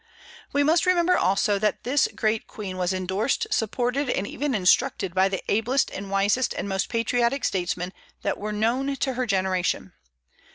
[0.51, 5.29] We must remember, also, that this great Queen was indorsed, supported, and even instructed by
[5.29, 7.93] the ablest and wisest and most patriotic statesmen
[8.23, 9.93] that were known to her generation.